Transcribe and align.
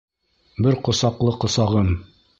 Бер 0.67 0.79
ҡосаҡлы 0.89 1.37
ҡосағым. 1.45 1.93